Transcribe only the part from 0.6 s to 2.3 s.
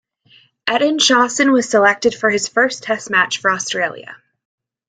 Ettingshausen was selected